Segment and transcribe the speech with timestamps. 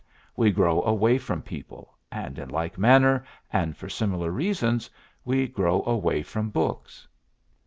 [0.35, 4.89] We grow away from people, and in like manner and for similar reasons
[5.23, 7.07] we grow away from books."